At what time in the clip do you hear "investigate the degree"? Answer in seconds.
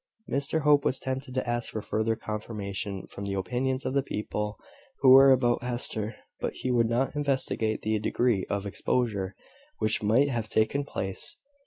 7.15-8.43